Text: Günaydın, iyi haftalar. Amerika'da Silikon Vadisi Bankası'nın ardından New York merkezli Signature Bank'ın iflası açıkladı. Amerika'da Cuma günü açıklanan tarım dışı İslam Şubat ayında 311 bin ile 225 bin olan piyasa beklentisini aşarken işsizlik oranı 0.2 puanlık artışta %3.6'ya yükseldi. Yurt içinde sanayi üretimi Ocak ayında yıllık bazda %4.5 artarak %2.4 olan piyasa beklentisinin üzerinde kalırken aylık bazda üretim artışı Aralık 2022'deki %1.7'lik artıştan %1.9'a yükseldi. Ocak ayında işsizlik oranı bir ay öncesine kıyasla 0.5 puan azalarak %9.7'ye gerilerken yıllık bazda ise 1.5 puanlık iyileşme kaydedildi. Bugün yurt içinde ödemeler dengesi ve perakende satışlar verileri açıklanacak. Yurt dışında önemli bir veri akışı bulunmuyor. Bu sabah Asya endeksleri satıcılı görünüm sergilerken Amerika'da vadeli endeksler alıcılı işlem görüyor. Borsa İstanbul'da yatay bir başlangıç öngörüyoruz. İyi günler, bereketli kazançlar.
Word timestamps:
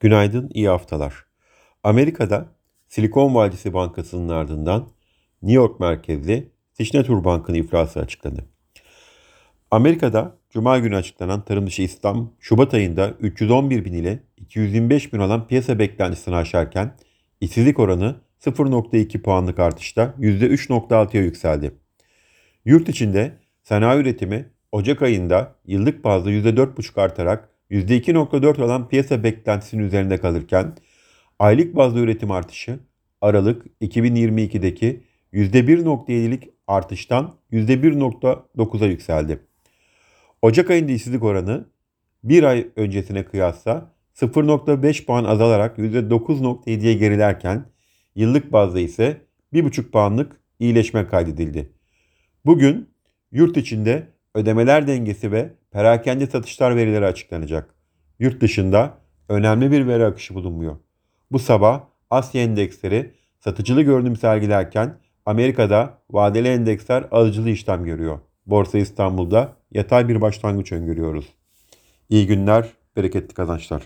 Günaydın, 0.00 0.50
iyi 0.54 0.68
haftalar. 0.68 1.26
Amerika'da 1.82 2.46
Silikon 2.88 3.34
Vadisi 3.34 3.74
Bankası'nın 3.74 4.28
ardından 4.28 4.88
New 5.42 5.56
York 5.56 5.80
merkezli 5.80 6.50
Signature 6.72 7.24
Bank'ın 7.24 7.54
iflası 7.54 8.00
açıkladı. 8.00 8.44
Amerika'da 9.70 10.36
Cuma 10.50 10.78
günü 10.78 10.96
açıklanan 10.96 11.44
tarım 11.44 11.66
dışı 11.66 11.82
İslam 11.82 12.32
Şubat 12.40 12.74
ayında 12.74 13.10
311 13.20 13.84
bin 13.84 13.92
ile 13.92 14.22
225 14.36 15.12
bin 15.12 15.18
olan 15.18 15.46
piyasa 15.46 15.78
beklentisini 15.78 16.36
aşarken 16.36 16.96
işsizlik 17.40 17.78
oranı 17.78 18.16
0.2 18.40 19.22
puanlık 19.22 19.58
artışta 19.58 20.14
%3.6'ya 20.18 21.22
yükseldi. 21.22 21.74
Yurt 22.64 22.88
içinde 22.88 23.32
sanayi 23.62 24.00
üretimi 24.00 24.50
Ocak 24.72 25.02
ayında 25.02 25.54
yıllık 25.66 26.04
bazda 26.04 26.30
%4.5 26.30 27.00
artarak 27.00 27.55
%2.4 27.70 28.62
olan 28.62 28.88
piyasa 28.88 29.24
beklentisinin 29.24 29.82
üzerinde 29.82 30.18
kalırken 30.18 30.76
aylık 31.38 31.76
bazda 31.76 31.98
üretim 31.98 32.30
artışı 32.30 32.78
Aralık 33.20 33.66
2022'deki 33.80 35.02
%1.7'lik 35.32 36.48
artıştan 36.66 37.34
%1.9'a 37.52 38.86
yükseldi. 38.86 39.40
Ocak 40.42 40.70
ayında 40.70 40.92
işsizlik 40.92 41.22
oranı 41.22 41.66
bir 42.24 42.42
ay 42.42 42.68
öncesine 42.76 43.24
kıyasla 43.24 43.92
0.5 44.14 45.04
puan 45.04 45.24
azalarak 45.24 45.78
%9.7'ye 45.78 46.94
gerilerken 46.94 47.66
yıllık 48.14 48.52
bazda 48.52 48.80
ise 48.80 49.22
1.5 49.52 49.90
puanlık 49.90 50.40
iyileşme 50.58 51.06
kaydedildi. 51.06 51.72
Bugün 52.44 52.88
yurt 53.32 53.56
içinde 53.56 54.08
ödemeler 54.36 54.86
dengesi 54.86 55.32
ve 55.32 55.52
perakende 55.70 56.26
satışlar 56.26 56.76
verileri 56.76 57.06
açıklanacak. 57.06 57.74
Yurt 58.18 58.40
dışında 58.40 58.98
önemli 59.28 59.70
bir 59.70 59.86
veri 59.86 60.04
akışı 60.04 60.34
bulunmuyor. 60.34 60.76
Bu 61.30 61.38
sabah 61.38 61.80
Asya 62.10 62.42
endeksleri 62.42 63.14
satıcılı 63.40 63.82
görünüm 63.82 64.16
sergilerken 64.16 64.98
Amerika'da 65.26 65.98
vadeli 66.10 66.48
endeksler 66.48 67.04
alıcılı 67.10 67.50
işlem 67.50 67.84
görüyor. 67.84 68.18
Borsa 68.46 68.78
İstanbul'da 68.78 69.56
yatay 69.70 70.08
bir 70.08 70.20
başlangıç 70.20 70.72
öngörüyoruz. 70.72 71.26
İyi 72.08 72.26
günler, 72.26 72.68
bereketli 72.96 73.34
kazançlar. 73.34 73.82